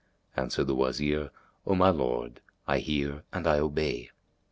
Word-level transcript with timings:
Answered 0.35 0.63
the 0.63 0.73
Wazir, 0.73 1.29
"O 1.67 1.75
my 1.75 1.91
lord, 1.91 2.41
I 2.65 2.79
hear 2.79 3.21
and 3.31 3.45
I 3.45 3.59
obey." 3.59 4.09